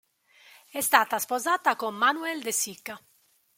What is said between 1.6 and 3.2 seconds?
con Manuel De Sica.